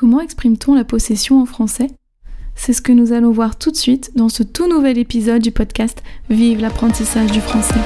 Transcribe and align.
Comment 0.00 0.22
exprime-t-on 0.22 0.74
la 0.74 0.84
possession 0.84 1.42
en 1.42 1.44
français? 1.44 1.88
C'est 2.54 2.72
ce 2.72 2.80
que 2.80 2.90
nous 2.90 3.12
allons 3.12 3.32
voir 3.32 3.58
tout 3.58 3.70
de 3.70 3.76
suite 3.76 4.12
dans 4.16 4.30
ce 4.30 4.42
tout 4.42 4.66
nouvel 4.66 4.96
épisode 4.96 5.42
du 5.42 5.50
podcast 5.50 6.02
Vive 6.30 6.62
l'apprentissage 6.62 7.30
du 7.30 7.42
français. 7.42 7.80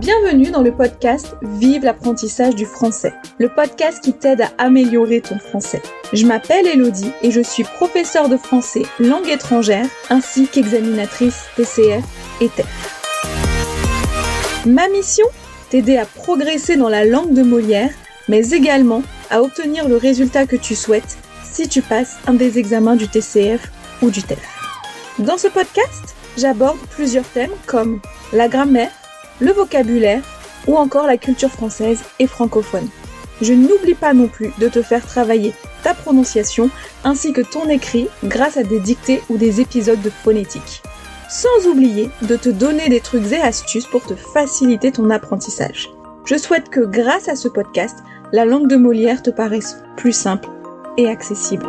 Bienvenue 0.00 0.50
dans 0.50 0.60
le 0.60 0.72
podcast 0.72 1.36
Vive 1.40 1.84
l'apprentissage 1.84 2.56
du 2.56 2.66
français, 2.66 3.14
le 3.38 3.48
podcast 3.48 4.02
qui 4.02 4.12
t'aide 4.12 4.40
à 4.40 4.50
améliorer 4.58 5.20
ton 5.20 5.38
français. 5.38 5.80
Je 6.12 6.26
m'appelle 6.26 6.66
Elodie 6.66 7.12
et 7.22 7.30
je 7.30 7.42
suis 7.42 7.62
professeure 7.62 8.28
de 8.28 8.36
français 8.36 8.82
langue 8.98 9.28
étrangère 9.28 9.86
ainsi 10.10 10.48
qu'examinatrice 10.48 11.44
TCF 11.54 12.04
et 12.40 12.48
TEF. 12.48 13.02
Ma 14.66 14.88
mission? 14.88 15.26
T'aider 15.70 15.96
à 15.96 16.06
progresser 16.06 16.76
dans 16.76 16.88
la 16.88 17.04
langue 17.04 17.34
de 17.34 17.42
Molière, 17.44 17.92
mais 18.28 18.50
également 18.50 19.02
à 19.30 19.42
obtenir 19.42 19.88
le 19.88 19.96
résultat 19.96 20.46
que 20.46 20.56
tu 20.56 20.74
souhaites 20.74 21.18
si 21.42 21.68
tu 21.68 21.82
passes 21.82 22.16
un 22.26 22.34
des 22.34 22.58
examens 22.58 22.96
du 22.96 23.08
TCF 23.08 23.70
ou 24.02 24.10
du 24.10 24.22
TEF. 24.22 24.40
Dans 25.18 25.38
ce 25.38 25.48
podcast, 25.48 26.16
j'aborde 26.36 26.78
plusieurs 26.90 27.24
thèmes 27.24 27.52
comme 27.66 28.00
la 28.32 28.48
grammaire, 28.48 28.90
le 29.40 29.52
vocabulaire 29.52 30.22
ou 30.66 30.76
encore 30.76 31.06
la 31.06 31.16
culture 31.16 31.50
française 31.50 32.00
et 32.18 32.26
francophone. 32.26 32.88
Je 33.40 33.52
n'oublie 33.52 33.94
pas 33.94 34.14
non 34.14 34.28
plus 34.28 34.50
de 34.58 34.68
te 34.68 34.82
faire 34.82 35.04
travailler 35.04 35.52
ta 35.82 35.94
prononciation 35.94 36.70
ainsi 37.04 37.32
que 37.32 37.40
ton 37.40 37.68
écrit 37.68 38.08
grâce 38.24 38.56
à 38.56 38.62
des 38.62 38.80
dictées 38.80 39.22
ou 39.28 39.36
des 39.36 39.60
épisodes 39.60 40.00
de 40.02 40.10
phonétique. 40.10 40.82
Sans 41.28 41.66
oublier 41.68 42.10
de 42.22 42.36
te 42.36 42.48
donner 42.48 42.88
des 42.88 43.00
trucs 43.00 43.32
et 43.32 43.40
astuces 43.40 43.86
pour 43.86 44.06
te 44.06 44.14
faciliter 44.14 44.92
ton 44.92 45.10
apprentissage. 45.10 45.90
Je 46.24 46.36
souhaite 46.36 46.70
que 46.70 46.80
grâce 46.80 47.28
à 47.28 47.36
ce 47.36 47.48
podcast, 47.48 47.98
la 48.32 48.44
langue 48.44 48.68
de 48.68 48.76
Molière 48.76 49.22
te 49.22 49.30
paraisse 49.30 49.82
plus 49.96 50.12
simple 50.12 50.48
et 50.96 51.08
accessible. 51.08 51.66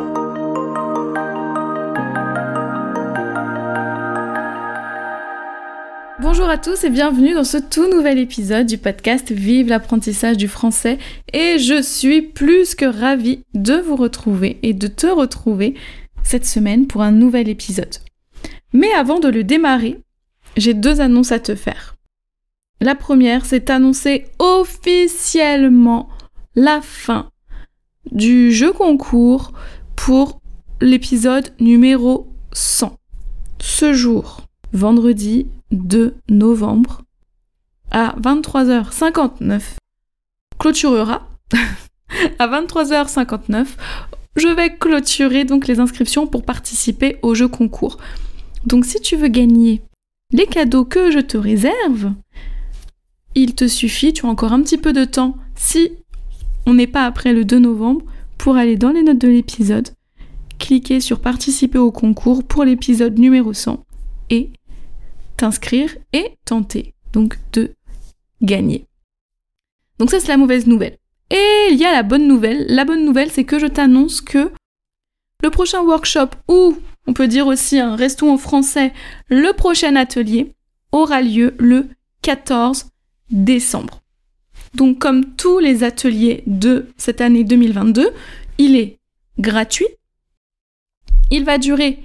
Bonjour 6.22 6.50
à 6.50 6.58
tous 6.58 6.84
et 6.84 6.90
bienvenue 6.90 7.34
dans 7.34 7.44
ce 7.44 7.58
tout 7.58 7.88
nouvel 7.90 8.18
épisode 8.18 8.66
du 8.66 8.78
podcast 8.78 9.32
Vive 9.32 9.68
l'apprentissage 9.68 10.38
du 10.38 10.48
français 10.48 10.98
et 11.34 11.60
je 11.60 11.82
suis 11.82 12.22
plus 12.22 12.74
que 12.74 12.86
ravie 12.86 13.44
de 13.54 13.76
vous 13.76 13.96
retrouver 13.96 14.58
et 14.64 14.74
de 14.74 14.88
te 14.88 15.08
retrouver 15.08 15.76
cette 16.24 16.46
semaine 16.46 16.88
pour 16.88 17.02
un 17.04 17.12
nouvel 17.12 17.48
épisode. 17.50 17.96
Mais 18.74 18.92
avant 18.94 19.20
de 19.20 19.28
le 19.28 19.44
démarrer, 19.44 20.00
j'ai 20.58 20.74
deux 20.74 21.00
annonces 21.00 21.32
à 21.32 21.40
te 21.40 21.54
faire. 21.54 21.96
La 22.82 22.96
première, 22.96 23.46
c'est 23.46 23.70
annoncer 23.70 24.26
officiellement 24.40 26.10
la 26.56 26.82
fin 26.82 27.30
du 28.12 28.52
jeu 28.52 28.72
concours 28.72 29.52
pour 29.96 30.40
l'épisode 30.82 31.54
numéro 31.60 32.28
100. 32.54 32.98
Ce 33.60 33.94
jour, 33.94 34.42
vendredi 34.74 35.48
2 35.72 36.16
novembre, 36.30 37.02
à 37.92 38.16
23h59, 38.20 39.62
clôturera. 40.58 41.28
à 42.40 42.48
23h59, 42.48 43.68
je 44.36 44.48
vais 44.48 44.76
clôturer 44.78 45.44
donc 45.44 45.68
les 45.68 45.80
inscriptions 45.80 46.28
pour 46.28 46.44
participer 46.44 47.18
au 47.22 47.36
jeu 47.36 47.48
concours. 47.48 47.98
Donc 48.66 48.86
si 48.86 49.00
tu 49.02 49.16
veux 49.16 49.28
gagner 49.28 49.82
les 50.32 50.48
cadeaux 50.48 50.86
que 50.86 51.12
je 51.12 51.20
te 51.20 51.38
réserve, 51.38 52.14
il 53.36 53.56
te 53.56 53.68
suffit, 53.68 54.14
tu 54.14 54.26
as 54.26 54.30
encore 54.30 54.54
un 54.54 54.62
petit 54.62 54.78
peu 54.78 54.94
de 54.94 55.06
temps 55.06 55.36
si 55.56 55.92
on 56.66 56.74
n'est 56.74 56.88
pas 56.88 57.06
après 57.06 57.34
le 57.34 57.46
2 57.46 57.60
novembre, 57.60 58.06
pour 58.38 58.56
aller 58.58 58.78
dans 58.78 58.92
les 58.92 59.04
notes 59.04 59.18
de 59.18 59.28
l'épisode, 59.28 59.90
cliquer 60.60 61.00
sur 61.00 61.20
participer 61.20 61.78
au 61.78 61.92
concours 61.92 62.44
pour 62.44 62.64
l'épisode 62.64 63.18
numéro 63.18 63.54
100 63.54 63.84
et 64.30 64.50
t'inscrire 65.38 65.96
et 66.14 66.38
tenter 66.46 66.94
donc 67.14 67.40
de 67.54 67.72
gagner. 68.42 68.86
Donc 70.00 70.12
ça 70.12 70.20
c'est 70.20 70.28
la 70.28 70.38
mauvaise 70.38 70.68
nouvelle. 70.68 70.98
Et 71.32 71.70
il 71.72 71.78
y 71.78 71.86
a 71.86 71.92
la 71.92 72.04
bonne 72.04 72.28
nouvelle. 72.28 72.66
La 72.70 72.86
bonne 72.86 73.06
nouvelle 73.06 73.32
c'est 73.32 73.46
que 73.46 73.60
je 73.60 73.68
t'annonce 73.68 74.22
que 74.22 74.52
le 75.44 75.50
prochain 75.50 75.82
workshop 75.82 76.30
ou 76.48 76.78
on 77.08 77.14
peut 77.14 77.28
dire 77.28 77.48
aussi 77.48 77.80
un 77.80 77.96
restons 77.96 78.32
en 78.32 78.38
français, 78.38 78.94
le 79.28 79.54
prochain 79.54 79.96
atelier 79.96 80.54
aura 80.92 81.22
lieu 81.22 81.56
le 81.60 81.88
14 82.22 82.88
décembre. 83.30 84.02
Donc 84.76 85.00
comme 85.00 85.36
tous 85.36 85.60
les 85.60 85.84
ateliers 85.84 86.44
de 86.48 86.88
cette 86.98 87.22
année 87.22 87.44
2022, 87.44 88.10
il 88.58 88.76
est 88.76 88.98
gratuit. 89.40 89.88
Il 91.32 91.46
va 91.46 91.58
durer 91.58 92.00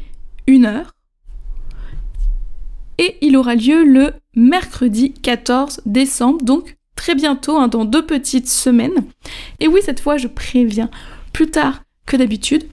une 0.47 0.66
heure. 0.66 0.94
Et 2.98 3.16
il 3.22 3.36
aura 3.36 3.54
lieu 3.54 3.84
le 3.84 4.12
mercredi 4.36 5.12
14 5.12 5.80
décembre, 5.86 6.44
donc 6.44 6.76
très 6.94 7.14
bientôt, 7.14 7.56
hein, 7.56 7.69
dans 7.69 7.84
deux 7.84 8.04
petites 8.04 8.48
semaines. 8.48 9.04
Et 9.59 9.69
oui, 9.69 9.80
cette 9.82 10.00
fois, 10.00 10.16
je 10.16 10.28
préviens 10.28 10.91
plus 11.32 11.50
tard 11.50 11.82
que 12.06 12.16
d'habitude. 12.16 12.64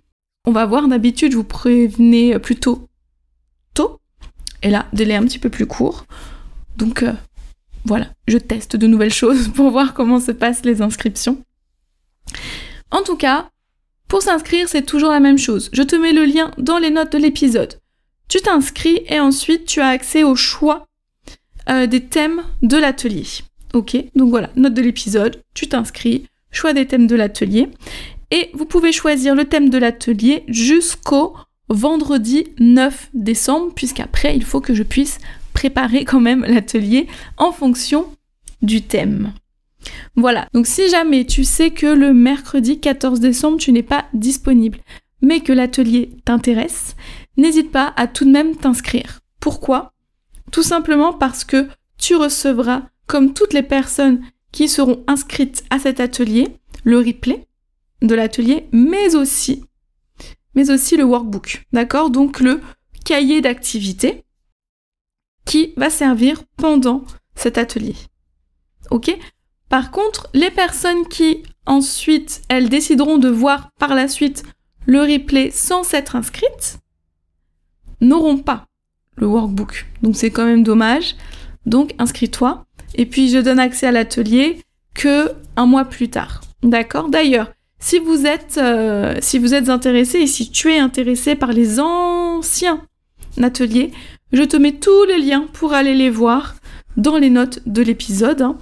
On 0.46 0.52
va 0.52 0.66
voir, 0.66 0.88
d'habitude, 0.88 1.32
je 1.32 1.38
vous 1.38 1.44
prévenez 1.44 2.38
plutôt 2.40 2.88
tôt. 3.74 4.00
Et 4.64 4.70
là, 4.70 4.88
délai 4.94 5.16
un 5.16 5.24
petit 5.24 5.40
peu 5.40 5.50
plus 5.50 5.66
court. 5.66 6.06
Donc, 6.76 7.04
euh, 7.04 7.14
voilà, 7.86 8.08
je 8.28 8.38
teste 8.38 8.76
de 8.76 8.88
nouvelles 8.88 9.14
choses 9.24 9.50
pour 9.50 9.72
voir 9.72 9.94
comment 9.94 10.20
se 10.20 10.32
passent 10.32 10.66
les 10.66 10.82
inscriptions. 10.82 11.42
En 12.92 13.04
tout 13.04 13.18
cas, 13.18 13.50
pour 14.08 14.22
s'inscrire, 14.22 14.70
c'est 14.70 14.86
toujours 14.86 15.12
la 15.12 15.20
même 15.20 15.38
chose. 15.38 15.70
Je 15.74 15.84
te 15.84 15.96
mets 15.96 16.14
le 16.14 16.26
lien 16.26 16.52
dans 16.58 16.78
les 16.78 16.90
notes 16.90 17.12
de 17.12 17.18
l'épisode. 17.18 17.80
Tu 18.30 18.40
t'inscris 18.40 19.02
et 19.08 19.20
ensuite 19.20 19.66
tu 19.66 19.82
as 19.82 19.90
accès 19.90 20.24
au 20.24 20.36
choix 20.36 20.86
euh, 21.70 21.88
des 21.88 22.02
thèmes 22.02 22.44
de 22.62 22.78
l'atelier. 22.78 23.26
Ok 23.74 23.98
Donc 24.16 24.30
voilà, 24.30 24.50
note 24.56 24.74
de 24.74 24.82
l'épisode, 24.82 25.42
tu 25.54 25.68
t'inscris, 25.68 26.26
choix 26.52 26.74
des 26.74 26.88
thèmes 26.88 27.08
de 27.08 27.16
l'atelier. 27.16 27.70
Et 28.32 28.50
vous 28.54 28.66
pouvez 28.66 28.92
choisir 28.92 29.36
le 29.36 29.46
thème 29.46 29.70
de 29.70 29.78
l'atelier 29.78 30.44
jusqu'au 30.48 31.36
vendredi 31.70 32.48
9 32.60 33.10
décembre, 33.14 33.74
puisqu'après, 33.74 34.36
il 34.36 34.44
faut 34.44 34.62
que 34.62 34.74
je 34.74 34.84
puisse 34.84 35.20
préparer 35.58 36.06
quand 36.06 36.20
même 36.20 36.46
l'atelier 36.48 37.08
en 37.38 37.52
fonction 37.52 38.06
du 38.62 38.84
thème. 38.84 39.34
Voilà, 40.16 40.48
donc 40.54 40.68
si 40.68 40.88
jamais 40.88 41.26
tu 41.26 41.44
sais 41.44 41.72
que 41.72 41.88
le 41.88 42.14
mercredi 42.14 42.80
14 42.80 43.20
décembre, 43.20 43.58
tu 43.58 43.72
n'es 43.72 43.82
pas 43.82 44.06
disponible, 44.14 44.78
mais 45.24 45.40
que 45.40 45.52
l'atelier 45.52 46.12
t'intéresse, 46.26 46.96
n'hésite 47.38 47.72
pas 47.72 47.92
à 47.96 48.06
tout 48.06 48.24
de 48.24 48.30
même 48.30 48.56
t'inscrire. 48.56 49.22
Pourquoi? 49.40 49.94
Tout 50.52 50.62
simplement 50.62 51.12
parce 51.12 51.44
que 51.44 51.68
tu 51.98 52.16
recevras, 52.16 52.84
comme 53.08 53.34
toutes 53.34 53.54
les 53.54 53.64
personnes 53.64 54.22
qui 54.52 54.68
seront 54.68 55.04
inscrites 55.08 55.64
à 55.72 55.80
cet 55.80 56.00
atelier, 56.00 56.50
le 56.84 57.00
replay 57.00 57.48
de 58.04 58.14
l'atelier, 58.14 58.68
mais 58.72 59.16
aussi, 59.16 59.64
mais 60.54 60.70
aussi 60.70 60.98
le 60.98 61.04
workbook. 61.04 61.66
D'accord? 61.74 62.12
Donc 62.12 62.42
le 62.42 62.62
cahier 63.06 63.42
d'activité 63.42 64.24
qui 65.48 65.74
va 65.78 65.90
servir 65.90 66.44
pendant 66.58 67.04
cet 67.34 67.58
atelier. 67.58 67.96
Ok? 68.92 69.18
Par 69.70 69.90
contre, 69.92 70.30
les 70.34 70.52
personnes 70.52 71.08
qui 71.08 71.44
ensuite, 71.66 72.42
elles 72.50 72.70
décideront 72.70 73.18
de 73.18 73.30
voir 73.30 73.70
par 73.80 73.96
la 73.96 74.08
suite 74.08 74.44
le 74.86 75.02
replay 75.02 75.50
sans 75.52 75.84
s'être 75.84 76.16
inscrites, 76.16 76.80
n'auront 78.00 78.38
pas 78.38 78.66
le 79.16 79.28
workbook. 79.28 79.86
Donc 80.02 80.16
c'est 80.16 80.32
quand 80.32 80.46
même 80.46 80.64
dommage. 80.64 81.16
Donc 81.66 81.94
inscris-toi. 81.98 82.66
Et 82.96 83.06
puis 83.06 83.30
je 83.30 83.40
donne 83.40 83.60
accès 83.60 83.88
à 83.88 83.92
l'atelier 83.92 84.62
que 84.94 85.32
un 85.56 85.66
mois 85.66 85.86
plus 85.86 86.10
tard. 86.10 86.42
D'accord? 86.64 87.10
D'ailleurs, 87.10 87.52
si 87.80 88.00
vous 88.00 88.26
êtes 88.26 88.58
euh, 88.58 89.16
si 89.22 89.40
vous 89.40 89.54
êtes 89.54 89.70
intéressé 89.70 90.20
et 90.20 90.28
si 90.28 90.50
tu 90.50 90.72
es 90.72 90.80
intéressé 90.80 91.36
par 91.36 91.52
les 91.52 91.80
anciens 91.80 92.82
ateliers, 93.42 93.92
je 94.32 94.44
te 94.44 94.58
mets 94.58 94.74
tous 94.74 95.06
les 95.06 95.20
liens 95.20 95.48
pour 95.54 95.74
aller 95.74 95.96
les 95.96 96.10
voir 96.10 96.56
dans 96.96 97.18
les 97.18 97.30
notes 97.30 97.60
de 97.66 97.82
l'épisode. 97.82 98.42
Hein. 98.42 98.58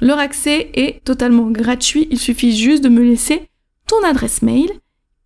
Leur 0.00 0.18
accès 0.18 0.70
est 0.74 1.02
totalement 1.04 1.50
gratuit, 1.50 2.08
il 2.10 2.18
suffit 2.18 2.56
juste 2.56 2.82
de 2.82 2.88
me 2.88 3.02
laisser 3.02 3.48
ton 3.86 4.02
adresse 4.04 4.42
mail 4.42 4.70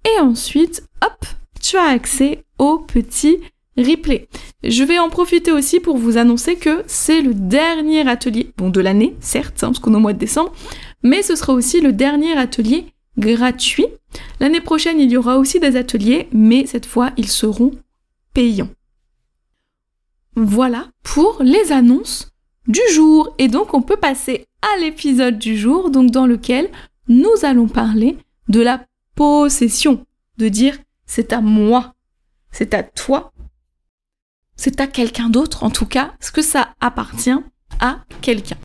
et 0.05 0.21
ensuite, 0.21 0.85
hop, 1.05 1.27
tu 1.61 1.77
as 1.77 1.89
accès 1.89 2.45
au 2.59 2.79
petit 2.79 3.39
replay. 3.77 4.29
Je 4.65 4.85
vais 4.85 4.99
en 4.99 5.09
profiter 5.09 5.53
aussi 5.53 5.81
pour 5.81 5.97
vous 5.97 6.19
annoncer 6.19 6.57
que 6.57 6.83
c'est 6.87 7.21
le 7.21 7.35
dernier 7.35 8.09
atelier, 8.09 8.53
bon 8.57 8.71
de 8.71 8.81
l'année, 8.81 9.15
certes, 9.21 9.63
hein, 9.63 9.69
parce 9.69 9.79
qu'on 9.79 9.95
est 9.95 9.97
au 9.97 10.01
mois 10.01 10.13
de 10.13 10.19
décembre, 10.19 10.53
mais 11.03 11.23
ce 11.23 11.37
sera 11.37 11.53
aussi 11.53 11.81
le 11.81 11.93
dernier 11.93 12.37
atelier 12.37 12.87
gratuit. 13.19 13.87
L'année 14.41 14.61
prochaine, 14.61 15.01
il 15.01 15.11
y 15.11 15.17
aura 15.17 15.39
aussi 15.39 15.61
des 15.61 15.77
ateliers, 15.77 16.29
mais 16.33 16.67
cette 16.67 16.87
fois, 16.87 17.11
ils 17.17 17.29
seront 17.29 17.73
payants. 18.35 18.71
Voilà 20.41 20.87
pour 21.03 21.43
les 21.43 21.73
annonces 21.73 22.31
du 22.69 22.81
jour. 22.93 23.35
Et 23.39 23.49
donc 23.49 23.75
on 23.75 23.83
peut 23.83 23.97
passer 23.97 24.47
à 24.63 24.79
l'épisode 24.79 25.37
du 25.37 25.59
jour, 25.59 25.91
donc 25.91 26.13
dans 26.13 26.27
lequel 26.27 26.71
nous 27.09 27.33
allons 27.43 27.67
parler 27.67 28.17
de 28.49 28.61
la 28.61 28.85
possession. 29.17 30.07
de 30.37 30.49
dire 30.49 30.79
c'est 31.07 31.33
à 31.33 31.41
moi, 31.41 31.95
c'est 32.53 32.73
à 32.73 32.85
toi, 32.85 33.33
c'est 34.55 34.81
à 34.81 34.87
quelqu'un 34.87 35.29
d'autre 35.29 35.65
en 35.65 35.71
tout 35.71 35.87
cas, 35.87 36.15
ce 36.21 36.31
que 36.31 36.43
ça 36.43 36.73
appartient 36.81 37.35
à 37.81 38.05
quelqu'un. 38.21 38.59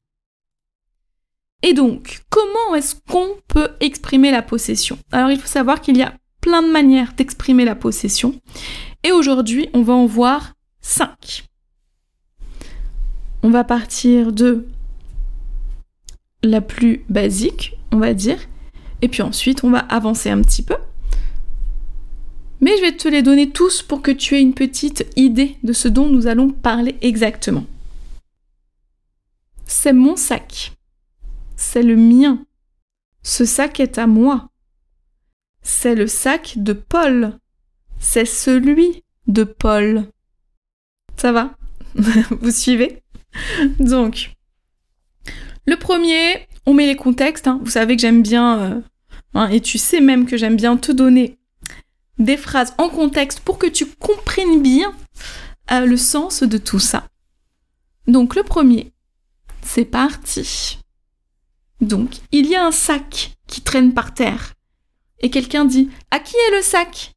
Et 1.63 1.73
donc, 1.73 2.21
comment 2.29 2.75
est-ce 2.75 2.97
qu'on 3.09 3.29
peut 3.47 3.69
exprimer 3.79 4.29
la 4.29 4.43
possession? 4.43 4.99
Alors 5.11 5.31
il 5.31 5.39
faut 5.39 5.47
savoir 5.47 5.81
qu'il 5.81 5.97
y 5.97 6.03
a 6.03 6.13
plein 6.39 6.61
de 6.61 6.71
manières 6.71 7.13
d'exprimer 7.13 7.65
la 7.65 7.73
possession. 7.73 8.39
Et 9.03 9.11
aujourd'hui, 9.11 9.69
on 9.73 9.81
va 9.81 9.93
en 9.93 10.05
voir 10.05 10.53
cinq. 10.81 11.45
On 13.43 13.49
va 13.49 13.63
partir 13.63 14.31
de 14.31 14.65
la 16.43 16.61
plus 16.61 17.03
basique, 17.09 17.77
on 17.91 17.97
va 17.97 18.13
dire, 18.13 18.39
et 19.01 19.09
puis 19.09 19.21
ensuite 19.21 19.63
on 19.63 19.69
va 19.69 19.79
avancer 19.79 20.29
un 20.29 20.41
petit 20.41 20.63
peu. 20.63 20.77
Mais 22.61 22.77
je 22.77 22.81
vais 22.81 22.95
te 22.95 23.09
les 23.09 23.21
donner 23.21 23.49
tous 23.49 23.81
pour 23.81 24.01
que 24.01 24.11
tu 24.11 24.35
aies 24.35 24.41
une 24.41 24.53
petite 24.53 25.05
idée 25.17 25.57
de 25.63 25.73
ce 25.73 25.89
dont 25.89 26.07
nous 26.07 26.27
allons 26.27 26.49
parler 26.49 26.95
exactement. 27.01 27.65
C'est 29.65 29.91
mon 29.91 30.15
sac. 30.15 30.71
C'est 31.57 31.83
le 31.83 31.97
mien. 31.97 32.45
Ce 33.21 33.43
sac 33.43 33.81
est 33.81 33.97
à 33.97 34.07
moi. 34.07 34.49
C'est 35.61 35.95
le 35.95 36.07
sac 36.07 36.53
de 36.55 36.71
Paul. 36.71 37.37
C'est 37.99 38.25
celui 38.25 39.03
de 39.27 39.43
Paul. 39.43 40.09
Ça 41.17 41.33
va? 41.33 41.57
Vous 41.95 42.51
suivez? 42.51 43.02
Donc, 43.80 44.31
le 45.65 45.75
premier, 45.77 46.47
on 46.65 46.74
met 46.74 46.85
les 46.85 46.95
contextes. 46.95 47.47
Hein. 47.47 47.59
Vous 47.63 47.71
savez 47.71 47.95
que 47.95 48.01
j'aime 48.01 48.21
bien, 48.21 48.59
euh, 48.59 48.81
hein, 49.33 49.47
et 49.50 49.62
tu 49.62 49.77
sais 49.77 50.01
même 50.01 50.25
que 50.25 50.38
j'aime 50.38 50.56
bien 50.56 50.77
te 50.77 50.91
donner 50.91 51.38
des 52.19 52.38
phrases 52.38 52.74
en 52.77 52.89
contexte 52.89 53.39
pour 53.39 53.57
que 53.57 53.68
tu 53.68 53.85
comprennes 53.85 54.62
bien 54.62 54.94
euh, 55.71 55.85
le 55.85 55.97
sens 55.97 56.44
de 56.44 56.57
tout 56.57 56.80
ça. 56.80 57.07
Donc, 58.07 58.35
le 58.35 58.44
premier, 58.44 58.91
c'est 59.62 59.86
parti. 59.86 60.79
Donc, 61.81 62.18
il 62.31 62.47
y 62.47 62.56
a 62.56 62.65
un 62.65 62.71
sac 62.71 63.36
qui 63.47 63.62
traîne 63.62 63.94
par 63.94 64.13
terre. 64.13 64.53
Et 65.19 65.29
quelqu'un 65.29 65.65
dit 65.65 65.89
À 66.12 66.19
qui 66.19 66.36
est 66.36 66.56
le 66.56 66.62
sac? 66.62 67.13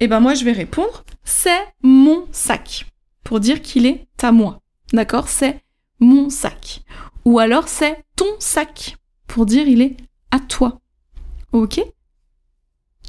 Eh 0.00 0.08
ben 0.08 0.20
moi 0.20 0.34
je 0.34 0.44
vais 0.44 0.52
répondre 0.52 1.04
C'est 1.24 1.60
mon 1.82 2.26
sac. 2.32 2.86
Pour 3.26 3.40
dire 3.40 3.60
qu'il 3.60 3.86
est 3.86 4.06
à 4.22 4.30
moi. 4.30 4.62
D'accord? 4.92 5.28
C'est 5.28 5.60
mon 5.98 6.30
sac. 6.30 6.84
Ou 7.24 7.40
alors 7.40 7.66
c'est 7.66 8.04
ton 8.14 8.38
sac. 8.38 8.96
Pour 9.26 9.46
dire 9.46 9.66
il 9.66 9.82
est 9.82 9.96
à 10.30 10.38
toi. 10.38 10.80
Ok? 11.50 11.80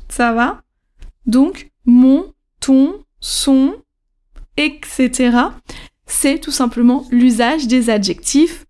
Ça 0.10 0.34
va? 0.34 0.64
Donc 1.28 1.70
mon, 1.86 2.34
ton, 2.60 3.04
son, 3.20 3.76
etc. 4.58 5.38
C'est 6.08 6.40
tout 6.40 6.52
simplement 6.52 7.06
l'usage 7.12 7.68
des 7.68 7.92
adjectifs 7.92 8.66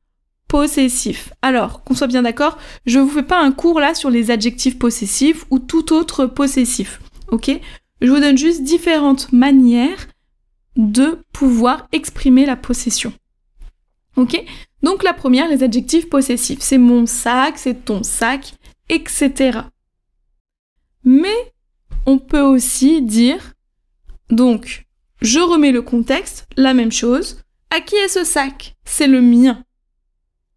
possessifs. 0.49 1.31
Alors, 1.41 1.81
qu'on 1.85 1.95
soit 1.95 2.07
bien 2.07 2.23
d'accord, 2.23 2.57
je 2.85 2.99
vous 2.99 3.09
fais 3.09 3.23
pas 3.23 3.41
un 3.41 3.53
cours 3.53 3.79
là 3.79 3.95
sur 3.95 4.09
les 4.09 4.31
adjectifs 4.31 4.77
possessifs 4.77 5.45
ou 5.49 5.59
tout 5.59 5.93
autre 5.93 6.25
possessif. 6.25 6.99
Ok? 7.29 7.51
Je 8.01 8.11
vous 8.11 8.19
donne 8.19 8.37
juste 8.37 8.63
différentes 8.63 9.31
manières 9.31 10.07
de 10.77 11.19
pouvoir 11.33 11.87
exprimer 11.91 12.45
la 12.45 12.55
possession. 12.55 13.11
Ok? 14.15 14.41
Donc 14.83 15.03
la 15.03 15.13
première, 15.13 15.49
les 15.49 15.63
adjectifs 15.63 16.09
possessifs. 16.09 16.61
C'est 16.61 16.77
mon 16.77 17.05
sac, 17.05 17.57
c'est 17.57 17.85
ton 17.85 18.03
sac, 18.03 18.53
etc. 18.89 19.59
Mais 21.03 21.53
on 22.05 22.19
peut 22.19 22.41
aussi 22.41 23.01
dire, 23.01 23.53
donc, 24.29 24.85
je 25.21 25.39
remets 25.39 25.71
le 25.71 25.81
contexte, 25.81 26.47
la 26.57 26.73
même 26.73 26.91
chose. 26.91 27.41
À 27.69 27.81
qui 27.81 27.95
est 27.95 28.07
ce 28.07 28.23
sac? 28.23 28.75
C'est 28.85 29.07
le 29.07 29.21
mien. 29.21 29.63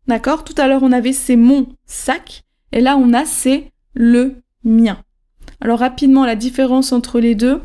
D'accord? 0.07 0.45
Tout 0.45 0.55
à 0.59 0.69
l'heure, 0.69 0.83
on 0.83 0.93
avait 0.93 1.13
c'est 1.13 1.37
mon 1.37 1.69
sac, 1.87 2.45
et 2.73 2.81
là, 2.81 2.97
on 2.97 3.13
a 3.13 3.25
c'est 3.25 3.73
le 3.95 4.43
mien. 4.65 5.03
Alors 5.61 5.81
rapidement, 5.81 6.25
la 6.25 6.37
différence 6.37 6.93
entre 6.93 7.21
les 7.21 7.35
deux, 7.35 7.61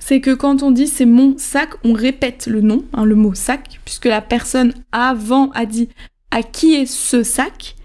c'est 0.00 0.20
que 0.20 0.34
quand 0.34 0.64
on 0.64 0.72
dit 0.72 0.88
c'est 0.88 1.06
mon 1.06 1.38
sac, 1.38 1.74
on 1.84 1.92
répète 1.92 2.48
le 2.48 2.60
nom, 2.60 2.84
hein, 2.92 3.04
le 3.04 3.14
mot 3.14 3.34
sac, 3.34 3.80
puisque 3.84 4.06
la 4.06 4.20
personne 4.20 4.74
avant 4.90 5.50
a 5.50 5.66
dit 5.66 5.88
à 6.32 6.42
qui 6.42 6.74
est 6.74 6.86
ce 6.86 7.22
sac, 7.22 7.76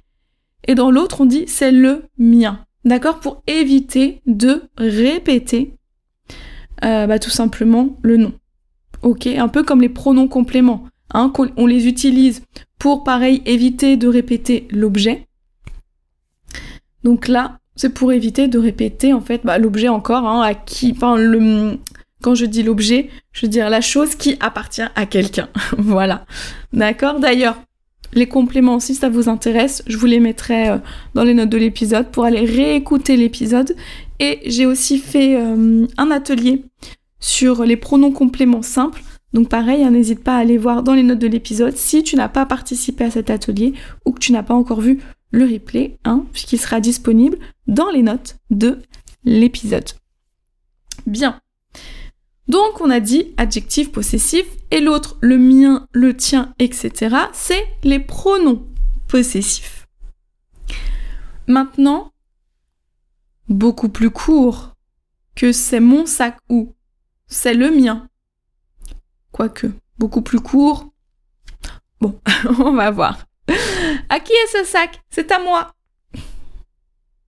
et 0.68 0.74
dans 0.74 0.90
l'autre, 0.90 1.22
on 1.22 1.26
dit 1.26 1.46
c'est 1.48 1.72
le 1.72 2.06
mien. 2.18 2.60
D'accord? 2.84 3.20
Pour 3.20 3.44
éviter 3.48 4.22
de 4.26 4.64
répéter 4.78 5.74
euh, 6.84 7.08
bah, 7.08 7.20
tout 7.20 7.30
simplement 7.30 7.98
le 8.02 8.18
nom. 8.18 8.34
Ok? 9.02 9.28
Un 9.28 9.48
peu 9.48 9.64
comme 9.64 9.82
les 9.82 9.90
pronoms 9.90 10.28
compléments. 10.28 10.86
Hein, 11.14 11.32
on 11.58 11.66
les 11.66 11.88
utilise 11.88 12.44
pour, 12.80 13.04
pareil, 13.04 13.42
éviter 13.46 13.96
de 13.96 14.08
répéter 14.08 14.68
l'objet. 14.72 15.28
Donc 17.04 17.28
là, 17.28 17.60
c'est 17.76 17.94
pour 17.94 18.12
éviter 18.12 18.48
de 18.48 18.58
répéter, 18.58 19.14
en 19.14 19.22
fait, 19.22 19.42
bah, 19.44 19.58
l'objet 19.58 19.88
encore, 19.88 20.28
hein, 20.28 20.42
à 20.42 20.54
qui, 20.54 20.92
enfin, 20.96 21.16
le, 21.16 21.78
quand 22.26 22.34
je 22.34 22.48
dis 22.48 22.64
l'objet, 22.64 23.12
je 23.34 23.46
veux 23.46 23.52
dire 23.52 23.70
la 23.70 23.82
chose 23.82 24.16
qui 24.16 24.36
appartient 24.40 24.82
à 24.96 25.06
quelqu'un. 25.06 25.48
voilà. 25.78 26.26
D'accord? 26.74 27.20
D'ailleurs, 27.20 27.62
les 28.14 28.26
compléments, 28.28 28.80
si 28.80 28.96
ça 28.96 29.10
vous 29.10 29.30
intéresse, 29.30 29.84
je 29.86 29.96
vous 29.96 30.08
les 30.08 30.20
mettrai 30.20 30.70
euh, 30.70 30.78
dans 31.14 31.24
les 31.24 31.36
notes 31.36 31.52
de 31.52 31.60
l'épisode 31.60 32.10
pour 32.10 32.26
aller 32.26 32.44
réécouter 32.44 33.16
l'épisode. 33.16 33.76
Et 34.20 34.40
j'ai 34.48 34.66
aussi 34.66 34.98
fait 34.98 35.36
euh, 35.36 35.86
un 35.98 36.10
atelier 36.10 36.64
sur 37.20 37.64
les 37.64 37.78
pronoms 37.78 38.12
compléments 38.12 38.64
simples. 38.64 39.04
Donc 39.34 39.48
pareil, 39.48 39.84
hein, 39.84 39.92
n'hésite 39.92 40.24
pas 40.24 40.38
à 40.38 40.40
aller 40.40 40.58
voir 40.58 40.82
dans 40.82 40.96
les 40.96 41.04
notes 41.04 41.20
de 41.20 41.28
l'épisode 41.28 41.78
si 41.78 42.02
tu 42.02 42.16
n'as 42.16 42.30
pas 42.30 42.48
participé 42.48 43.04
à 43.04 43.12
cet 43.12 43.30
atelier 43.30 43.76
ou 44.04 44.14
que 44.14 44.20
tu 44.20 44.32
n'as 44.32 44.42
pas 44.42 44.56
encore 44.56 44.82
vu 44.82 45.00
le 45.30 45.46
replay, 45.46 46.00
hein, 46.06 46.26
puisqu'il 46.34 46.58
sera 46.58 46.80
disponible 46.80 47.38
dans 47.68 47.92
les 47.92 48.02
notes 48.02 48.38
de 48.50 48.80
l'épisode. 49.26 49.92
Bien. 51.06 51.40
Donc 52.48 52.80
on 52.80 52.90
a 52.90 53.00
dit 53.00 53.34
adjectif 53.38 53.92
possessif 53.92 54.46
et 54.72 54.80
l'autre, 54.80 55.18
le 55.22 55.38
mien, 55.38 55.88
le 55.92 56.16
tien, 56.16 56.54
etc. 56.60 57.16
C'est 57.34 57.66
les 57.84 58.00
pronoms 58.00 58.68
possessifs. 59.08 59.88
Maintenant, 61.48 62.12
beaucoup 63.50 63.90
plus 63.90 64.10
court 64.10 64.74
que 65.36 65.52
c'est 65.52 65.80
mon 65.80 66.06
sac 66.06 66.38
ou 66.50 66.74
c'est 67.28 67.54
le 67.54 67.72
mien 67.72 68.08
Quoique, 69.32 69.68
beaucoup 69.98 70.22
plus 70.22 70.40
court. 70.40 70.94
Bon, 72.00 72.20
on 72.60 72.74
va 72.74 72.90
voir. 72.92 73.26
À 74.10 74.20
qui 74.20 74.32
est 74.32 74.64
ce 74.64 74.64
sac? 74.64 75.02
C'est 75.10 75.32
à 75.32 75.40
moi. 75.40 75.74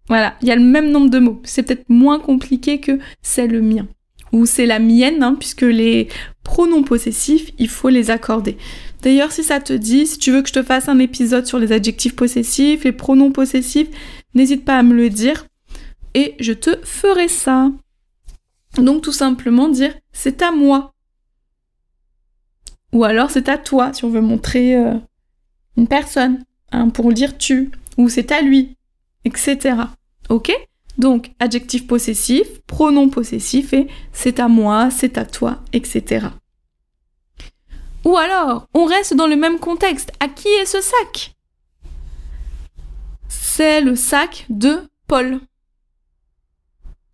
Voilà, 0.07 0.38
il 0.41 0.47
y 0.47 0.51
a 0.51 0.55
le 0.55 0.63
même 0.63 0.89
nombre 0.89 1.09
de 1.09 1.19
mots. 1.19 1.41
C'est 1.43 1.63
peut-être 1.63 1.89
moins 1.89 2.19
compliqué 2.19 2.79
que 2.79 3.00
c'est 3.21 3.47
le 3.47 3.62
mien. 3.62 3.88
Ou 4.34 4.46
c'est 4.46 4.65
la 4.65 4.79
mienne, 4.79 5.24
hein, 5.24 5.36
puisque 5.39 5.62
les 5.62 6.10
pronoms 6.43 6.84
possessifs, 6.84 7.51
il 7.57 7.69
faut 7.69 7.89
les 7.89 8.10
accorder. 8.10 8.57
D'ailleurs, 9.01 9.31
si 9.31 9.43
ça 9.43 9.60
te 9.60 9.74
dit, 9.74 10.07
si 10.07 10.17
tu 10.17 10.31
veux 10.31 10.41
que 10.41 10.50
je 10.50 10.53
te 10.53 10.63
fasse 10.63 10.89
un 10.89 11.00
épisode 11.00 11.46
sur 11.46 11.60
les 11.60 11.72
adjectifs 11.72 12.15
possessifs, 12.15 12.84
les 12.84 12.91
pronoms 12.91 13.31
possessifs, 13.31 13.89
n'hésite 14.34 14.65
pas 14.65 14.77
à 14.77 14.84
me 14.84 14.93
le 14.93 15.10
dire 15.10 15.46
et 16.13 16.36
je 16.39 16.53
te 16.53 16.84
ferai 16.84 17.27
ça. 17.27 17.72
Donc 18.77 19.03
tout 19.03 19.12
simplement 19.12 19.69
dire 19.69 19.93
c'est 20.12 20.41
à 20.41 20.51
moi. 20.51 20.91
Ou 22.91 23.03
alors 23.03 23.29
c'est 23.29 23.50
à 23.50 23.57
toi 23.57 23.93
si 23.93 24.03
on 24.03 24.10
veut 24.10 24.22
montrer 24.22 24.75
euh, 24.75 24.96
une 25.77 25.88
personne, 25.88 26.43
hein, 26.72 26.89
pour 26.89 27.13
dire 27.13 27.38
tu, 27.38 27.72
ou 27.98 28.10
c'est 28.10 28.31
à 28.31 28.41
lui, 28.41 28.75
etc. 29.25 29.75
Ok? 30.29 30.51
Donc 30.98 31.32
adjectif 31.39 31.86
possessif, 31.86 32.60
pronom 32.66 33.10
possessif 33.10 33.74
et 33.74 33.88
c'est 34.13 34.39
à 34.39 34.48
moi, 34.48 34.89
c'est 34.89 35.18
à 35.18 35.25
toi, 35.25 35.60
etc. 35.74 36.27
Ou 38.06 38.18
alors, 38.18 38.68
on 38.74 38.86
reste 38.86 39.16
dans 39.16 39.27
le 39.27 39.36
même 39.36 39.60
contexte. 39.60 40.12
À 40.20 40.27
qui 40.27 40.48
est 40.48 40.66
ce 40.66 40.82
sac? 40.82 41.36
C'est 43.27 43.82
le 43.82 43.96
sac 43.96 44.46
de 44.50 44.82
Paul. 45.08 45.39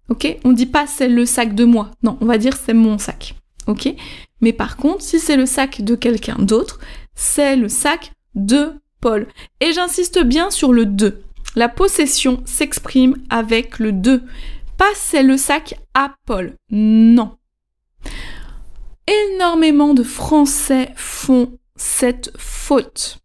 Ok? 0.10 0.38
On 0.44 0.52
dit 0.52 0.66
pas 0.66 0.88
c'est 0.88 1.10
le 1.10 1.26
sac 1.26 1.56
de 1.56 1.66
moi. 1.66 1.92
Non, 2.04 2.18
on 2.22 2.26
va 2.26 2.38
dire 2.38 2.56
c'est 2.56 2.74
mon 2.74 2.98
sac. 2.98 3.36
Ok? 3.68 3.94
Mais 4.42 4.54
par 4.54 4.78
contre, 4.78 5.02
si 5.02 5.20
c'est 5.20 5.38
le 5.38 5.46
sac 5.46 5.82
de 5.82 5.96
quelqu'un 5.96 6.36
d'autre, 6.36 6.80
c'est 7.16 7.56
le 7.56 7.70
sac 7.70 8.12
de 8.36 8.74
Paul. 9.02 9.28
Et 9.62 9.74
j'insiste 9.74 10.24
bien 10.24 10.52
sur 10.52 10.74
le 10.74 10.86
de. 10.86 11.24
La 11.56 11.70
possession 11.70 12.42
s'exprime 12.46 13.16
avec 13.30 13.80
le 13.80 13.92
de. 13.92 14.24
Pas 14.78 14.92
c'est 14.96 15.24
le 15.24 15.38
sac 15.38 15.76
à 15.94 16.16
Paul. 16.26 16.56
Non. 16.72 17.38
Énormément 19.08 19.94
de 19.94 20.04
Français 20.04 20.92
font 20.96 21.58
cette 21.76 22.32
faute 22.38 23.20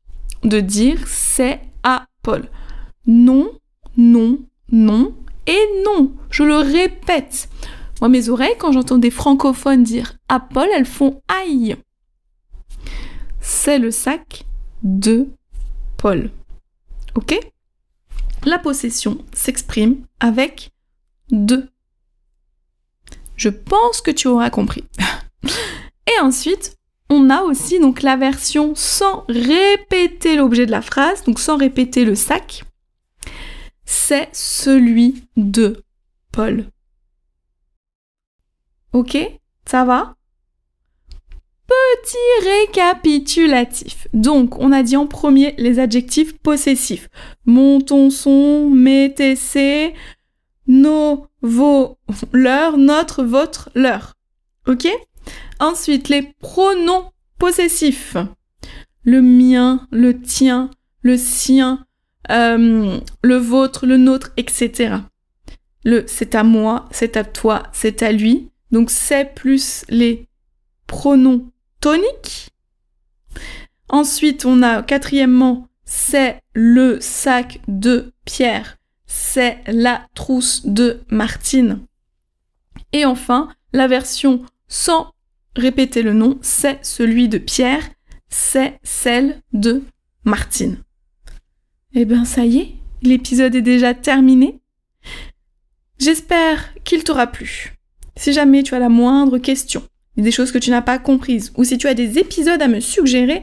de 0.45 0.61
dire 0.61 1.07
c'est 1.07 1.61
à 1.83 2.07
Paul. 2.23 2.49
Non, 3.07 3.51
non, 3.97 4.39
non 4.71 5.15
Et 5.47 5.83
non, 5.85 6.13
je 6.31 6.43
le 6.43 6.57
répète. 6.57 7.49
Moi, 8.01 8.09
mes 8.09 8.29
oreilles, 8.29 8.57
quand 8.59 8.73
j'entends 8.73 8.99
des 8.99 9.11
francophones 9.11 9.83
dire 9.83 10.15
Apple, 10.29 10.69
elles 10.75 10.85
font 10.85 11.23
aïe. 11.29 11.77
C'est 13.41 13.79
le 13.79 13.91
sac 13.91 14.45
de 14.83 15.29
Paul. 15.97 16.31
Ok? 17.15 17.39
La 18.45 18.59
possession 18.59 19.19
s'exprime 19.33 20.05
avec 20.21 20.71
de. 21.31 21.69
Je 23.37 23.49
pense 23.49 24.01
que 24.01 24.11
tu 24.11 24.29
auras 24.29 24.51
compris. 24.51 24.85
Et 26.07 26.21
ensuite, 26.21 26.77
on 27.11 27.31
a 27.31 27.43
aussi 27.43 27.79
donc 27.81 28.03
la 28.03 28.17
version 28.17 28.75
sans 28.75 29.25
répéter 29.29 30.37
l'objet 30.37 30.67
de 30.67 30.71
la 30.71 30.83
phrase, 30.83 31.25
donc 31.25 31.39
sans 31.39 31.57
répéter 31.57 32.05
le 32.05 32.15
sac. 32.15 32.65
C'est 33.85 34.29
celui 34.33 35.25
de 35.37 35.83
Paul. 36.33 36.67
Ok? 38.93 39.17
Ça 39.65 39.85
va? 39.85 40.18
Petit 41.69 42.49
récapitulatif. 42.49 44.09
Donc, 44.15 44.59
on 44.59 44.73
a 44.73 44.83
dit 44.83 44.97
en 44.97 45.07
premier 45.07 45.55
les 45.59 45.79
adjectifs 45.79 46.37
possessifs. 46.39 47.09
Mon, 47.45 47.81
ton, 47.81 48.11
son, 48.11 48.71
mes, 48.71 49.13
tes, 49.15 49.37
ses, 49.37 49.93
nos, 50.67 51.27
vos, 51.43 51.99
leur, 52.33 52.79
notre, 52.79 53.23
votre, 53.23 53.71
leur. 53.75 54.15
Ok? 54.67 54.89
Ensuite, 55.61 56.09
les 56.09 56.23
pronoms 56.41 57.11
possessifs. 57.39 58.17
Le 59.03 59.21
mien, 59.21 59.87
le 59.91 60.21
tien, 60.21 60.71
le 61.03 61.17
sien, 61.17 61.87
euh, 62.31 62.99
le 63.23 63.37
vôtre, 63.37 63.87
le 63.87 63.97
nôtre, 63.97 64.33
etc. 64.37 64.97
Le 65.85 66.05
c'est 66.07 66.35
à 66.35 66.45
moi, 66.45 66.89
c'est 66.91 67.17
à 67.17 67.25
toi, 67.25 67.65
c'est 67.73 68.03
à 68.03 68.13
lui. 68.13 68.51
Donc 68.71 68.91
c'est 68.91 69.35
plus 69.35 69.85
les 69.89 70.29
pronoms 70.87 71.51
toniques. 71.81 72.51
Ensuite, 73.89 74.45
on 74.45 74.63
a 74.63 74.83
quatrièmement, 74.83 75.69
c'est 75.85 76.43
le 76.55 77.01
sac 77.01 77.61
de 77.69 78.13
Pierre, 78.25 78.77
c'est 79.07 79.59
la 79.67 80.07
trousse 80.15 80.67
de 80.67 81.01
Martine. 81.09 81.81
Et 82.93 83.05
enfin, 83.05 83.49
la 83.73 83.87
version 83.87 84.45
sans 84.69 85.13
répéter 85.57 86.03
le 86.03 86.13
nom, 86.13 86.39
c'est 86.43 86.85
celui 86.85 87.29
de 87.29 87.39
Pierre, 87.39 87.89
c'est 88.29 88.79
celle 88.83 89.43
de 89.53 89.83
Martine. 90.25 90.83
Eh 91.95 92.05
bien 92.05 92.25
ça 92.25 92.45
y 92.45 92.59
est, 92.59 92.75
l'épisode 93.03 93.55
est 93.55 93.63
déjà 93.63 93.95
terminé. 93.95 94.61
J'espère 95.99 96.75
qu'il 96.85 97.03
t'aura 97.03 97.27
plu. 97.27 97.75
Si 98.17 98.33
jamais 98.33 98.63
tu 98.63 98.75
as 98.75 98.79
la 98.79 98.89
moindre 98.89 99.39
question, 99.39 99.83
des 100.23 100.31
choses 100.31 100.53
que 100.53 100.59
tu 100.59 100.71
n'as 100.71 100.83
pas 100.83 100.99
comprises, 100.99 101.53
ou 101.57 101.65
si 101.65 101.79
tu 101.79 101.87
as 101.87 101.95
des 101.95 102.19
épisodes 102.19 102.61
à 102.61 102.69
me 102.69 102.81
suggérer, 102.81 103.43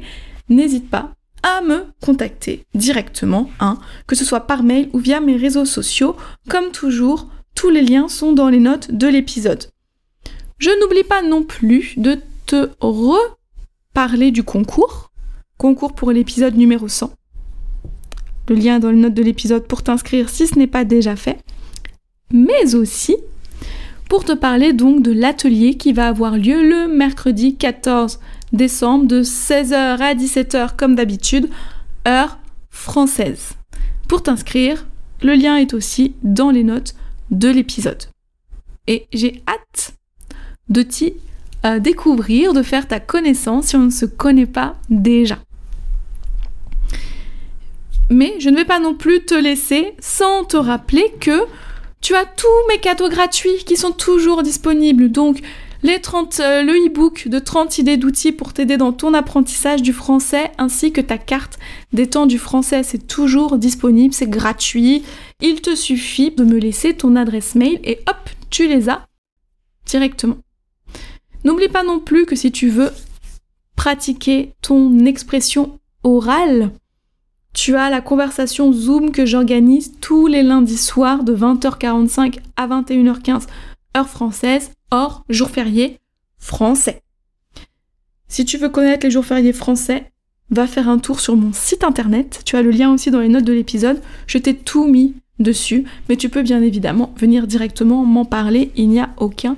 n'hésite 0.50 0.90
pas 0.90 1.14
à 1.44 1.62
me 1.62 1.86
contacter 2.02 2.66
directement, 2.74 3.50
hein, 3.60 3.78
que 4.08 4.16
ce 4.16 4.26
soit 4.26 4.48
par 4.48 4.64
mail 4.64 4.90
ou 4.94 5.00
via 5.00 5.20
mes 5.20 5.38
réseaux 5.38 5.66
sociaux. 5.66 6.16
Comme 6.50 6.72
toujours, 6.72 7.28
tous 7.54 7.70
les 7.70 7.84
liens 7.84 8.08
sont 8.08 8.34
dans 8.34 8.50
les 8.50 8.60
notes 8.60 8.92
de 8.92 9.08
l'épisode. 9.08 9.66
Je 10.58 10.70
n'oublie 10.82 11.04
pas 11.04 11.22
non 11.22 11.44
plus 11.44 11.94
de 11.98 12.18
te 12.46 12.70
reparler 12.80 14.32
du 14.32 14.44
concours, 14.44 15.12
concours 15.58 15.94
pour 15.94 16.12
l'épisode 16.12 16.56
numéro 16.56 16.88
100. 16.88 17.12
Le 18.50 18.56
lien 18.56 18.80
dans 18.80 18.92
les 18.92 18.98
notes 18.98 19.14
de 19.14 19.24
l'épisode 19.24 19.68
pour 19.68 19.84
t'inscrire 19.84 20.30
si 20.30 20.48
ce 20.48 20.58
n'est 20.58 20.68
pas 20.68 20.84
déjà 20.84 21.16
fait. 21.16 21.40
Mais 22.32 22.76
aussi 22.76 23.18
pour 24.10 24.24
te 24.24 24.34
parler 24.34 24.74
donc 24.74 25.02
de 25.02 25.12
l'atelier 25.12 25.76
qui 25.76 25.94
va 25.94 26.08
avoir 26.08 26.38
lieu 26.38 26.68
le 26.68 26.88
mercredi 26.88 27.56
14 27.56 28.20
décembre 28.54 29.06
de 29.06 29.24
16h 29.24 30.00
à 30.00 30.14
17h 30.14 30.76
comme 30.76 30.96
d'habitude, 30.96 31.50
heure 32.08 32.38
française. 32.70 33.54
Pour 34.08 34.24
t'inscrire, 34.24 34.86
le 35.22 35.34
lien 35.34 35.58
est 35.58 35.74
aussi 35.74 36.16
dans 36.24 36.52
les 36.52 36.64
notes 36.64 36.96
de 37.32 37.50
l'épisode. 37.50 38.04
Et 38.88 39.08
j'ai 39.12 39.44
hâte 39.48 39.96
de 40.70 40.82
t'y 40.82 41.14
euh, 41.66 41.80
découvrir, 41.80 42.54
de 42.54 42.62
faire 42.62 42.88
ta 42.88 43.00
connaissance 43.00 43.68
si 43.68 43.76
on 43.76 43.86
ne 43.86 43.90
se 43.90 44.06
connaît 44.06 44.46
pas 44.46 44.76
déjà. 44.90 45.40
Mais 48.12 48.36
je 48.40 48.50
ne 48.50 48.56
vais 48.56 48.66
pas 48.66 48.80
non 48.80 48.94
plus 48.94 49.26
te 49.26 49.34
laisser 49.34 49.96
sans 50.00 50.44
te 50.44 50.58
rappeler 50.58 51.12
que 51.20 51.42
tu 52.06 52.14
as 52.14 52.26
tous 52.26 52.48
mes 52.70 52.78
cadeaux 52.78 53.10
gratuits 53.10 53.64
qui 53.66 53.78
sont 53.78 53.92
toujours 53.92 54.44
disponibles. 54.44 55.10
Donc, 55.10 55.40
les 55.82 56.00
30, 56.00 56.40
euh, 56.40 56.62
le 56.62 56.74
e-book 56.86 57.28
de 57.28 57.40
30 57.40 57.80
idées 57.80 57.98
d'outils 57.98 58.32
pour 58.32 58.54
t'aider 58.54 58.78
dans 58.78 58.94
ton 58.94 59.16
apprentissage 59.16 59.82
du 59.82 59.92
français, 59.92 60.52
ainsi 60.60 60.92
que 60.92 61.02
ta 61.02 61.18
carte 61.18 61.58
des 61.94 62.08
temps 62.08 62.28
du 62.28 62.38
français, 62.38 62.84
c'est 62.84 63.08
toujours 63.08 63.58
disponible, 63.58 64.14
c'est 64.14 64.30
gratuit. 64.30 65.02
Il 65.42 65.62
te 65.62 65.76
suffit 65.76 66.30
de 66.30 66.44
me 66.44 66.60
laisser 66.60 66.94
ton 66.94 67.16
adresse 67.16 67.56
mail 67.56 67.80
et 67.84 67.98
hop, 68.08 68.30
tu 68.52 68.68
les 68.68 68.88
as 68.88 69.08
directement. 69.88 70.38
N'oublie 71.44 71.70
pas 71.70 71.82
non 71.82 72.00
plus 72.00 72.28
que 72.28 72.36
si 72.36 72.52
tu 72.52 72.70
veux 72.70 72.92
pratiquer 73.76 74.52
ton 74.62 75.06
expression 75.06 75.80
orale, 76.04 76.70
tu 77.56 77.78
as 77.78 77.90
la 77.90 78.02
conversation 78.02 78.72
Zoom 78.72 79.12
que 79.12 79.26
j'organise 79.26 79.94
tous 80.02 80.28
les 80.28 80.44
lundis 80.44 80.78
soirs 80.78 81.24
de 81.24 81.36
20h45 81.36 82.40
à 82.58 82.68
21h15 82.68 83.48
heure 83.98 84.10
française, 84.10 84.72
hors 84.92 85.24
jour 85.30 85.50
férié 85.50 86.00
français. 86.38 87.02
Si 88.28 88.44
tu 88.44 88.58
veux 88.58 88.68
connaître 88.68 89.06
les 89.06 89.12
jours 89.12 89.26
fériés 89.26 89.54
français, 89.54 90.12
va 90.50 90.68
faire 90.68 90.90
un 90.90 91.00
tour 91.00 91.22
sur 91.22 91.38
mon 91.38 91.54
site 91.54 91.86
internet. 91.86 92.42
Tu 92.46 92.58
as 92.58 92.62
le 92.62 92.72
lien 92.72 92.94
aussi 92.94 93.10
dans 93.10 93.22
les 93.22 93.30
notes 93.30 93.46
de 93.46 93.54
l'épisode. 93.54 94.02
Je 94.28 94.38
t'ai 94.38 94.54
tout 94.54 94.86
mis 94.86 95.16
dessus, 95.40 95.86
mais 96.10 96.18
tu 96.18 96.28
peux 96.28 96.44
bien 96.44 96.62
évidemment 96.62 97.14
venir 97.18 97.48
directement 97.48 98.06
m'en 98.06 98.26
parler, 98.26 98.72
il 98.76 98.90
n'y 98.90 99.00
a 99.00 99.12
aucun 99.18 99.56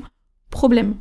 problème. 0.51 0.94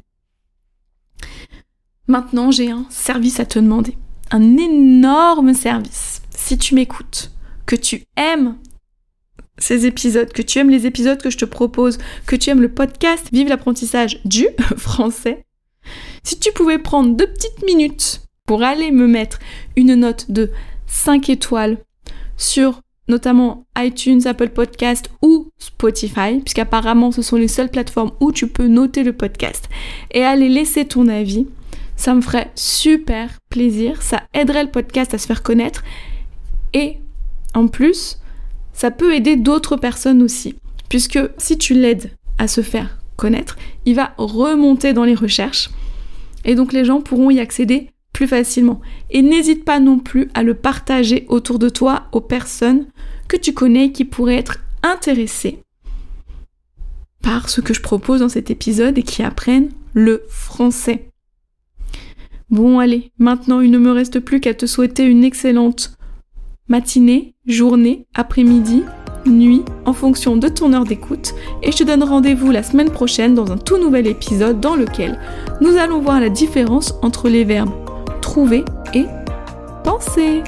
Maintenant, 2.09 2.51
j'ai 2.51 2.71
un 2.71 2.87
service 2.89 3.39
à 3.39 3.45
te 3.45 3.59
demander. 3.59 3.99
Un 4.31 4.57
énorme 4.57 5.53
service 5.53 6.06
si 6.47 6.59
tu 6.59 6.77
m'écoutes, 6.77 7.33
que 7.67 7.75
tu 7.75 8.05
aimes 8.17 8.57
ces 9.59 9.85
épisodes, 9.85 10.33
que 10.33 10.43
tu 10.43 10.61
aimes 10.61 10.71
les 10.71 10.87
épisodes 10.87 11.21
que 11.21 11.29
je 11.29 11.39
te 11.39 11.45
propose, 11.45 11.99
que 12.25 12.37
tu 12.37 12.51
aimes 12.51 12.63
le 12.63 12.73
podcast 12.73 13.31
Vive 13.33 13.49
l'apprentissage 13.49 14.21
du 14.25 14.47
français, 14.77 15.45
si 16.23 16.39
tu 16.39 16.53
pouvais 16.53 16.79
prendre 16.79 17.17
deux 17.17 17.27
petites 17.27 17.65
minutes 17.65 18.21
pour 18.47 18.63
aller 18.63 18.93
me 18.93 19.09
mettre 19.09 19.41
une 19.75 19.97
note 19.97 20.31
de 20.31 20.53
5 20.87 21.31
étoiles 21.31 21.79
sur 22.37 22.81
notamment 23.09 23.67
iTunes, 23.77 24.21
Apple 24.25 24.51
Podcast 24.51 25.11
ou 25.23 25.51
Spotify, 25.59 26.39
puisqu'apparemment 26.45 27.11
ce 27.11 27.23
sont 27.23 27.37
les 27.37 27.49
seules 27.49 27.71
plateformes 27.71 28.13
où 28.21 28.31
tu 28.31 28.47
peux 28.47 28.69
noter 28.69 29.03
le 29.03 29.15
podcast, 29.15 29.69
et 30.13 30.23
aller 30.23 30.49
laisser 30.49 30.85
ton 30.85 31.09
avis, 31.09 31.49
ça 31.97 32.15
me 32.15 32.21
ferait 32.21 32.53
super 32.55 33.31
plaisir, 33.49 34.01
ça 34.01 34.23
aiderait 34.33 34.63
le 34.63 34.71
podcast 34.71 35.13
à 35.13 35.19
se 35.19 35.27
faire 35.27 35.43
connaître 35.43 35.83
et 36.77 36.99
en 37.55 37.69
plus, 37.69 38.19
ça 38.75 38.91
peut 38.91 39.15
aider 39.15 39.37
d'autres 39.37 39.79
personnes 39.79 40.21
aussi. 40.21 40.57
Puisque 40.91 41.19
si 41.39 41.57
tu 41.57 41.73
l'aides 41.73 42.11
à 42.37 42.49
se 42.49 42.61
faire 42.61 42.99
connaître, 43.17 43.57
il 43.87 43.95
va 43.95 44.13
remonter 44.19 44.93
dans 44.93 45.05
les 45.05 45.15
recherches. 45.15 45.71
Et 46.45 46.55
donc 46.55 46.75
les 46.75 46.85
gens 46.85 47.01
pourront 47.01 47.31
y 47.31 47.41
accéder 47.41 47.89
plus 48.13 48.27
facilement. 48.27 48.83
Et 49.09 49.23
n'hésite 49.23 49.65
pas 49.65 49.81
non 49.81 49.99
plus 49.99 50.29
à 50.35 50.43
le 50.43 50.53
partager 50.53 51.25
autour 51.29 51.59
de 51.59 51.71
toi 51.71 52.09
aux 52.13 52.21
personnes 52.21 52.85
que 53.27 53.39
tu 53.39 53.55
connais 53.55 53.91
qui 53.91 54.05
pourraient 54.05 54.37
être 54.37 54.59
intéressées 54.83 55.61
par 57.23 57.49
ce 57.49 57.63
que 57.63 57.73
je 57.73 57.81
propose 57.81 58.21
dans 58.21 58.29
cet 58.29 58.51
épisode 58.51 58.99
et 58.99 59.03
qui 59.03 59.23
apprennent 59.23 59.71
le 59.95 60.25
français. 60.29 61.09
Bon 62.51 62.79
allez, 62.79 63.11
maintenant 63.19 63.61
il 63.61 63.71
ne 63.71 63.79
me 63.79 63.93
reste 63.93 64.21
plus 64.21 64.41
qu'à 64.41 64.53
te 64.53 64.67
souhaiter 64.67 65.05
une 65.05 65.25
excellente 65.25 65.96
matinée, 66.69 67.35
journée, 67.47 68.07
après-midi, 68.15 68.85
nuit, 69.27 69.65
en 69.85 69.93
fonction 69.93 70.37
de 70.37 70.49
ton 70.49 70.73
heure 70.73 70.85
d'écoute, 70.85 71.35
et 71.63 71.73
je 71.73 71.79
te 71.79 71.85
donne 71.85 72.05
rendez-vous 72.05 72.51
la 72.51 72.63
semaine 72.63 72.91
prochaine 72.91 73.35
dans 73.35 73.53
un 73.53 73.59
tout 73.59 73.79
nouvel 73.79 74.07
épisode 74.07 74.61
dans 74.61 74.77
lequel 74.77 75.19
nous 75.61 75.77
allons 75.77 76.01
voir 76.01 76.21
la 76.21 76.29
différence 76.29 76.95
entre 77.03 77.29
les 77.29 77.45
verbes 77.45 77.73
trouver 78.37 78.65
et 78.93 79.07
penser. 79.83 80.43